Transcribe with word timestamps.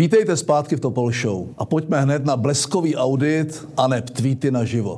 Vítejte 0.00 0.36
zpátky 0.36 0.76
v 0.76 0.80
Topol 0.80 1.12
Show 1.12 1.48
a 1.58 1.64
pojďme 1.64 2.00
hned 2.00 2.24
na 2.24 2.36
bleskový 2.36 2.96
audit 2.96 3.68
a 3.76 3.88
ne 3.88 4.02
tweety 4.02 4.50
na 4.50 4.64
živo. 4.64 4.96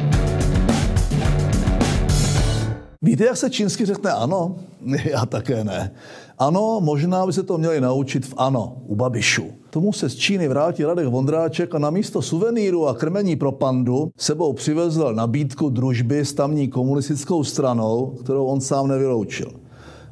Víte, 3.02 3.24
jak 3.24 3.36
se 3.36 3.50
čínsky 3.50 3.84
řekne 3.84 4.12
ano? 4.12 4.56
Já 5.04 5.26
také 5.26 5.64
ne. 5.64 5.92
Ano, 6.38 6.80
možná 6.80 7.26
by 7.26 7.32
se 7.32 7.42
to 7.42 7.58
měli 7.58 7.80
naučit 7.80 8.26
v 8.26 8.34
ano, 8.36 8.76
u 8.86 8.96
Babišu. 8.96 9.52
Tomu 9.70 9.92
se 9.92 10.08
z 10.08 10.14
Číny 10.14 10.48
vrátí 10.48 10.84
Radek 10.84 11.06
Vondráček 11.06 11.74
a 11.74 11.78
na 11.78 11.90
místo 11.90 12.22
suvenýru 12.22 12.88
a 12.88 12.94
krmení 12.94 13.36
pro 13.36 13.52
pandu 13.52 14.10
sebou 14.16 14.52
přivezl 14.52 15.14
nabídku 15.14 15.70
družby 15.70 16.18
s 16.18 16.32
tamní 16.32 16.68
komunistickou 16.68 17.44
stranou, 17.44 18.06
kterou 18.22 18.44
on 18.44 18.60
sám 18.60 18.88
nevyloučil. 18.88 19.61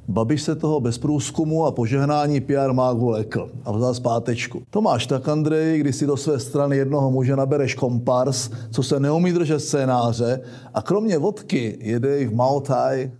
Babiš 0.08 0.42
se 0.42 0.54
toho 0.54 0.80
bez 0.80 0.98
průzkumu 0.98 1.66
a 1.66 1.72
požehnání 1.72 2.40
PR 2.40 2.72
mágu 2.72 3.08
lekl 3.08 3.50
a 3.64 3.72
vzal 3.72 3.94
zpátečku. 3.94 4.62
To 4.70 4.80
máš 4.80 5.06
tak, 5.06 5.28
Andrej, 5.28 5.78
když 5.78 5.96
si 5.96 6.06
do 6.06 6.16
své 6.16 6.38
strany 6.38 6.76
jednoho 6.76 7.10
muže 7.10 7.36
nabereš 7.36 7.74
kompars, 7.74 8.50
co 8.70 8.82
se 8.82 9.00
neumí 9.00 9.32
držet 9.32 9.60
scénáře 9.60 10.40
a 10.74 10.82
kromě 10.82 11.18
vodky 11.18 11.78
jede 11.80 12.18
i 12.18 12.26
v 12.26 12.34
Maltaj. 12.34 13.10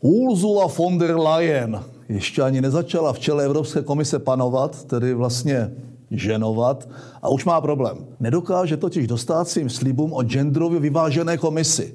Ursula 0.00 0.66
von 0.66 0.98
der 0.98 1.16
Leyen 1.16 1.80
ještě 2.08 2.42
ani 2.42 2.60
nezačala 2.60 3.12
v 3.12 3.18
čele 3.18 3.44
Evropské 3.44 3.82
komise 3.82 4.18
panovat, 4.18 4.84
tedy 4.84 5.14
vlastně 5.14 5.72
ženovat, 6.10 6.88
a 7.22 7.28
už 7.28 7.44
má 7.44 7.60
problém. 7.60 7.96
Nedokáže 8.20 8.76
totiž 8.76 9.06
dostat 9.06 9.48
svým 9.48 9.70
slibům 9.70 10.12
o 10.12 10.22
genderově 10.22 10.80
vyvážené 10.80 11.36
komisi. 11.38 11.94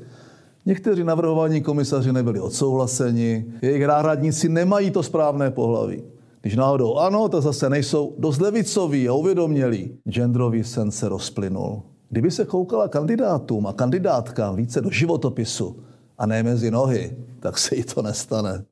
Někteří 0.65 1.03
navrhovaní 1.03 1.61
komisaři 1.61 2.11
nebyli 2.11 2.39
odsouhlaseni, 2.39 3.45
jejich 3.61 3.87
náhradníci 3.87 4.49
nemají 4.49 4.91
to 4.91 5.03
správné 5.03 5.51
pohlaví. 5.51 6.03
Když 6.41 6.55
náhodou 6.55 6.95
ano, 6.95 7.29
to 7.29 7.41
zase 7.41 7.69
nejsou 7.69 8.15
dost 8.17 8.41
levicoví 8.41 9.09
a 9.09 9.13
uvědomělí. 9.13 9.97
Genderový 10.09 10.63
sen 10.63 10.91
se 10.91 11.09
rozplynul. 11.09 11.81
Kdyby 12.09 12.31
se 12.31 12.45
koukala 12.45 12.87
kandidátům 12.87 13.67
a 13.67 13.73
kandidátkám 13.73 14.55
více 14.55 14.81
do 14.81 14.89
životopisu 14.89 15.75
a 16.17 16.25
ne 16.25 16.43
mezi 16.43 16.71
nohy, 16.71 17.17
tak 17.39 17.57
se 17.57 17.75
jí 17.75 17.83
to 17.83 18.01
nestane. 18.01 18.63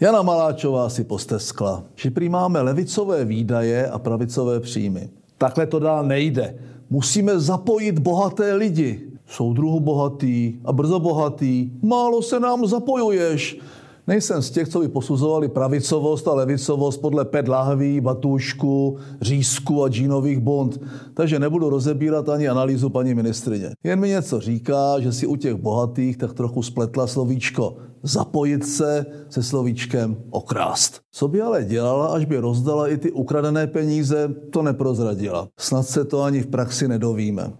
Jana 0.00 0.22
Maláčová 0.22 0.88
si 0.88 1.04
posteskla, 1.04 1.84
že 1.94 2.10
prý 2.10 2.28
máme 2.28 2.60
levicové 2.60 3.24
výdaje 3.24 3.86
a 3.86 3.98
pravicové 3.98 4.60
příjmy. 4.60 5.10
Takhle 5.42 5.66
to 5.66 5.78
dál 5.78 6.04
nejde. 6.04 6.54
Musíme 6.90 7.40
zapojit 7.40 7.98
bohaté 7.98 8.54
lidi. 8.54 9.00
Soudruhu 9.26 9.80
bohatý 9.80 10.54
a 10.64 10.72
brzo 10.72 11.00
bohatý. 11.00 11.70
Málo 11.82 12.22
se 12.22 12.40
nám 12.40 12.66
zapojuješ. 12.66 13.58
Nejsem 14.06 14.42
z 14.42 14.50
těch, 14.50 14.68
co 14.68 14.80
by 14.80 14.88
posuzovali 14.88 15.48
pravicovost 15.48 16.28
a 16.28 16.34
levicovost 16.34 17.00
podle 17.00 17.24
pet 17.24 17.48
lahví, 17.48 18.00
batůšku, 18.00 18.96
řízku 19.20 19.84
a 19.84 19.88
džínových 19.88 20.38
bond. 20.38 20.80
Takže 21.14 21.38
nebudu 21.38 21.70
rozebírat 21.70 22.28
ani 22.28 22.48
analýzu 22.48 22.90
paní 22.90 23.14
ministrině. 23.14 23.70
Jen 23.84 24.00
mi 24.00 24.08
něco 24.08 24.40
říká, 24.40 25.00
že 25.00 25.12
si 25.12 25.26
u 25.26 25.36
těch 25.36 25.54
bohatých 25.54 26.16
tak 26.16 26.32
trochu 26.32 26.62
spletla 26.62 27.06
slovíčko 27.06 27.76
zapojit 28.02 28.66
se 28.66 29.06
se 29.28 29.42
slovíčkem 29.42 30.16
okrást. 30.30 31.00
Co 31.12 31.28
by 31.28 31.40
ale 31.40 31.64
dělala, 31.64 32.06
až 32.06 32.24
by 32.24 32.38
rozdala 32.38 32.88
i 32.88 32.96
ty 32.96 33.12
ukradené 33.12 33.66
peníze, 33.66 34.34
to 34.50 34.62
neprozradila. 34.62 35.48
Snad 35.58 35.82
se 35.82 36.04
to 36.04 36.22
ani 36.22 36.40
v 36.40 36.46
praxi 36.46 36.88
nedovíme. 36.88 37.52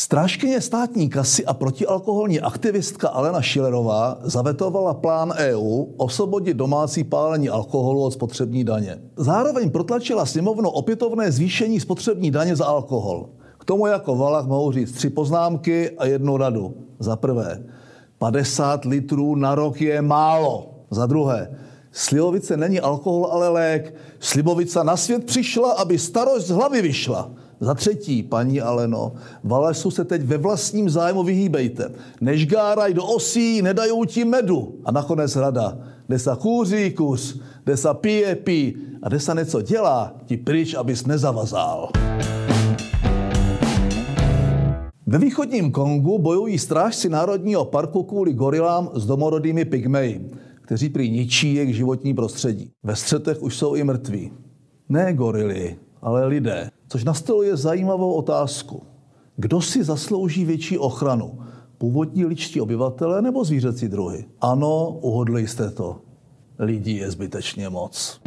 Strážkyně 0.00 0.60
státní 0.60 1.08
kasy 1.08 1.46
a 1.46 1.54
protialkoholní 1.54 2.40
aktivistka 2.40 3.08
Alena 3.08 3.42
Šilerová 3.42 4.18
zavetovala 4.22 4.94
plán 4.94 5.32
EU 5.36 5.84
osvobodit 5.96 6.56
domácí 6.56 7.04
pálení 7.04 7.48
alkoholu 7.48 8.04
od 8.04 8.10
spotřební 8.10 8.64
daně. 8.64 8.98
Zároveň 9.16 9.70
protlačila 9.70 10.26
sněmovno 10.26 10.70
opětovné 10.70 11.32
zvýšení 11.32 11.80
spotřební 11.80 12.30
daně 12.30 12.56
za 12.56 12.64
alkohol. 12.64 13.28
K 13.58 13.64
tomu 13.64 13.86
jako 13.86 14.16
Valach 14.16 14.46
mohu 14.46 14.72
říct 14.72 14.92
tři 14.92 15.10
poznámky 15.10 15.90
a 15.90 16.06
jednu 16.06 16.36
radu. 16.36 16.74
Za 16.98 17.16
prvé, 17.16 17.64
50 18.18 18.84
litrů 18.84 19.34
na 19.34 19.54
rok 19.54 19.80
je 19.80 20.02
málo. 20.02 20.70
Za 20.90 21.06
druhé, 21.06 21.56
slivovice 21.92 22.56
není 22.56 22.80
alkohol, 22.80 23.26
ale 23.26 23.48
lék. 23.48 23.94
Slivovica 24.20 24.82
na 24.82 24.96
svět 24.96 25.24
přišla, 25.24 25.72
aby 25.72 25.98
starost 25.98 26.46
z 26.46 26.50
hlavy 26.50 26.82
vyšla. 26.82 27.30
Za 27.60 27.74
třetí, 27.74 28.22
paní 28.22 28.60
Aleno, 28.60 29.12
Valesu 29.44 29.90
se 29.90 30.04
teď 30.04 30.22
ve 30.22 30.36
vlastním 30.36 30.90
zájmu 30.90 31.22
vyhýbejte. 31.22 31.90
Než 32.20 32.46
gáraj 32.46 32.94
do 32.94 33.04
osí, 33.04 33.62
nedají 33.62 34.06
ti 34.06 34.24
medu. 34.24 34.80
A 34.84 34.92
nakonec 34.92 35.36
rada. 35.36 35.78
Kde 36.06 36.18
se 36.18 36.30
kůří 36.38 36.90
kus, 36.90 37.40
kde 37.64 37.76
se 37.76 37.88
pije 37.94 38.36
pí 38.36 38.76
a 39.02 39.08
kde 39.08 39.20
se 39.20 39.34
něco 39.34 39.62
dělá, 39.62 40.16
ti 40.26 40.36
pryč, 40.36 40.74
abys 40.74 41.06
nezavazál. 41.06 41.90
Ve 45.06 45.18
východním 45.18 45.72
Kongu 45.72 46.18
bojují 46.18 46.58
strážci 46.58 47.08
Národního 47.08 47.64
parku 47.64 48.02
kvůli 48.02 48.32
gorilám 48.32 48.90
s 48.94 49.06
domorodými 49.06 49.64
pygmeji, 49.64 50.30
kteří 50.62 50.88
prý 50.88 51.10
ničí 51.10 51.54
jejich 51.54 51.76
životní 51.76 52.14
prostředí. 52.14 52.70
Ve 52.82 52.96
střetech 52.96 53.42
už 53.42 53.56
jsou 53.56 53.74
i 53.74 53.84
mrtví. 53.84 54.32
Ne 54.88 55.12
gorily, 55.12 55.76
ale 56.02 56.26
lidé. 56.26 56.70
Což 56.88 57.04
nastoluje 57.04 57.56
zajímavou 57.56 58.12
otázku. 58.12 58.82
Kdo 59.36 59.60
si 59.60 59.84
zaslouží 59.84 60.44
větší 60.44 60.78
ochranu? 60.78 61.38
Původní 61.78 62.24
ličtí 62.24 62.60
obyvatele 62.60 63.22
nebo 63.22 63.44
zvířecí 63.44 63.88
druhy? 63.88 64.24
Ano, 64.40 64.98
uhodli 65.00 65.48
jste 65.48 65.70
to. 65.70 66.00
Lidí 66.58 66.96
je 66.96 67.10
zbytečně 67.10 67.68
moc. 67.68 68.20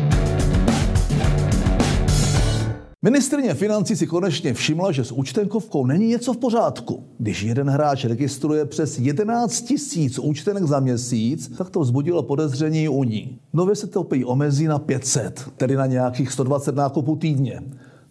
Ministrině 3.03 3.53
financí 3.53 3.95
si 3.95 4.07
konečně 4.07 4.53
všimla, 4.53 4.91
že 4.91 5.03
s 5.03 5.11
účtenkovkou 5.11 5.85
není 5.85 6.07
něco 6.07 6.33
v 6.33 6.37
pořádku. 6.37 7.03
Když 7.17 7.43
jeden 7.43 7.69
hráč 7.69 8.05
registruje 8.05 8.65
přes 8.65 8.99
11 8.99 9.61
tisíc 9.61 10.19
účtenek 10.19 10.63
za 10.63 10.79
měsíc, 10.79 11.51
tak 11.57 11.69
to 11.69 11.79
vzbudilo 11.79 12.23
podezření 12.23 12.89
u 12.89 13.03
ní. 13.03 13.39
Nově 13.53 13.75
se 13.75 13.87
to 13.87 14.03
prý 14.03 14.25
omezí 14.25 14.67
na 14.67 14.79
500, 14.79 15.49
tedy 15.57 15.75
na 15.75 15.85
nějakých 15.85 16.31
120 16.31 16.75
nákupů 16.75 17.15
týdně. 17.15 17.63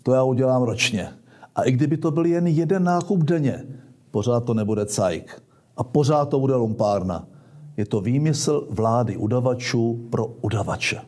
To 0.03 0.13
já 0.13 0.23
udělám 0.23 0.63
ročně. 0.63 1.09
A 1.55 1.63
i 1.63 1.73
kdyby 1.73 1.97
to 1.97 2.11
byl 2.11 2.27
jen 2.27 2.47
jeden 2.47 2.85
nákup 2.85 3.19
denně, 3.19 3.65
pořád 4.11 4.45
to 4.45 4.55
nebude 4.55 4.87
cajk. 4.87 5.43
A 5.77 5.85
pořád 5.85 6.29
to 6.29 6.41
bude 6.41 6.55
lumpárna. 6.55 7.29
Je 7.77 7.87
to 7.87 8.01
výmysl 8.01 8.67
vlády 8.71 9.17
udavačů 9.17 10.09
pro 10.11 10.27
udavače. 10.27 11.01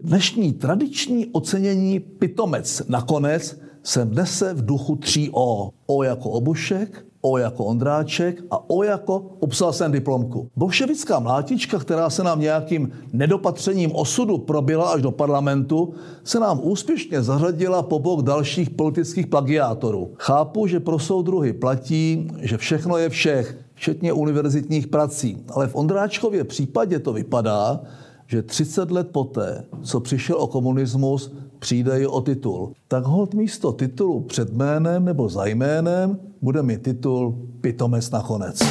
Dnešní 0.00 0.52
tradiční 0.52 1.26
ocenění 1.26 2.00
pitomec 2.00 2.82
nakonec 2.88 3.58
se 3.82 4.04
nese 4.04 4.54
v 4.54 4.66
duchu 4.66 4.94
3O. 4.94 5.70
O 5.86 6.02
jako 6.02 6.30
obušek, 6.30 7.06
O 7.20 7.38
jako 7.38 7.64
Ondráček 7.64 8.42
a 8.50 8.70
O 8.70 8.82
jako 8.82 9.36
obsal 9.40 9.72
jsem 9.72 9.92
diplomku. 9.92 10.50
Bolševická 10.56 11.18
mlátička, 11.18 11.78
která 11.78 12.10
se 12.10 12.22
nám 12.22 12.40
nějakým 12.40 12.92
nedopatřením 13.12 13.96
osudu 13.96 14.38
probila 14.38 14.90
až 14.90 15.02
do 15.02 15.10
parlamentu, 15.10 15.94
se 16.24 16.40
nám 16.40 16.60
úspěšně 16.62 17.22
zařadila 17.22 17.82
po 17.82 17.98
bok 17.98 18.22
dalších 18.22 18.70
politických 18.70 19.26
plagiátorů. 19.26 20.14
Chápu, 20.18 20.66
že 20.66 20.80
pro 20.80 20.98
soudruhy 20.98 21.52
platí, 21.52 22.28
že 22.40 22.56
všechno 22.56 22.96
je 22.98 23.08
všech, 23.08 23.58
včetně 23.74 24.12
univerzitních 24.12 24.86
prací. 24.86 25.44
Ale 25.48 25.68
v 25.68 25.74
Ondráčkově 25.74 26.44
případě 26.44 26.98
to 26.98 27.12
vypadá, 27.12 27.80
že 28.26 28.42
30 28.42 28.90
let 28.90 29.08
poté, 29.12 29.64
co 29.82 30.00
přišel 30.00 30.36
o 30.36 30.46
komunismus, 30.46 31.32
přijde 31.58 32.00
i 32.00 32.06
o 32.06 32.20
titul. 32.20 32.72
Tak 32.88 33.04
hold 33.04 33.34
místo 33.34 33.72
titulu 33.72 34.20
před 34.20 34.52
jménem 34.52 35.04
nebo 35.04 35.28
za 35.28 35.46
jménem 35.46 36.18
bude 36.42 36.62
mi 36.62 36.78
titul 36.78 37.48
Pitomec 37.60 38.10
nakonec. 38.10 38.62